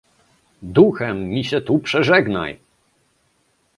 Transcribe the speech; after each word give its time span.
"duchem 0.61 1.29
mi 1.29 1.43
się 1.43 1.61
tu 1.61 1.79
przeżegnaj!..." 1.79 2.59